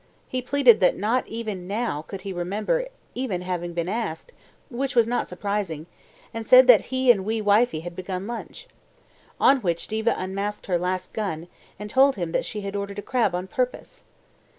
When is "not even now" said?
0.97-2.01